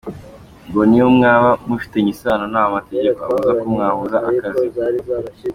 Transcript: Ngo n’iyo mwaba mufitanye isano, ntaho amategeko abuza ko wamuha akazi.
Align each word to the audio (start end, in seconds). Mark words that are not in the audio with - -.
Ngo 0.67 0.81
n’iyo 0.85 1.07
mwaba 1.17 1.49
mufitanye 1.67 2.09
isano, 2.15 2.43
ntaho 2.51 2.67
amategeko 2.71 3.19
abuza 3.21 3.51
ko 3.59 3.65
wamuha 3.77 4.19
akazi. 4.31 4.65